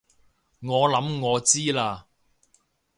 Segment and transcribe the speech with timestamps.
[0.63, 2.05] 我諗我知喇